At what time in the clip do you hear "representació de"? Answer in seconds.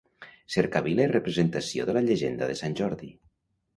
1.11-1.97